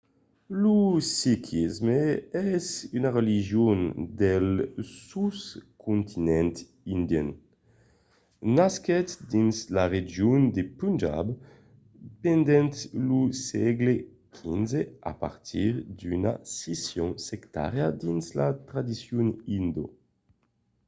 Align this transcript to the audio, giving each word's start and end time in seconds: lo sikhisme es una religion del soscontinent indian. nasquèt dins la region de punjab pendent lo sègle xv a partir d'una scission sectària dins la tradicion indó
lo 0.61 0.79
sikhisme 1.17 1.97
es 2.53 2.65
una 2.97 3.09
religion 3.17 3.79
del 4.21 4.47
soscontinent 5.09 6.55
indian. 6.95 7.29
nasquèt 8.57 9.07
dins 9.31 9.55
la 9.77 9.85
region 9.95 10.41
de 10.55 10.63
punjab 10.79 11.27
pendent 12.23 12.73
lo 13.07 13.21
sègle 13.49 13.93
xv 14.39 14.71
a 15.11 15.13
partir 15.23 15.71
d'una 15.99 16.33
scission 16.53 17.09
sectària 17.27 17.87
dins 18.01 18.25
la 18.39 18.47
tradicion 18.69 19.27
indó 19.59 19.85